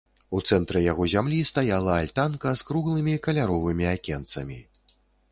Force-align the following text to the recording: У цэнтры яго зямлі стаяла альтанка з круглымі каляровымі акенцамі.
У 0.35 0.37
цэнтры 0.53 0.79
яго 0.91 1.03
зямлі 1.13 1.41
стаяла 1.49 1.97
альтанка 2.05 2.53
з 2.61 2.65
круглымі 2.69 3.13
каляровымі 3.27 3.85
акенцамі. 3.91 4.57